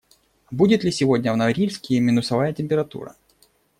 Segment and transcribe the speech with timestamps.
[0.49, 3.15] Будет ли сегодня в Норильске минусовая температура?